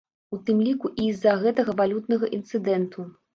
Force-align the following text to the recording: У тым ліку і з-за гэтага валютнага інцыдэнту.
У 0.35 0.37
тым 0.45 0.61
ліку 0.67 0.89
і 1.03 1.09
з-за 1.17 1.35
гэтага 1.43 1.77
валютнага 1.83 2.31
інцыдэнту. 2.39 3.07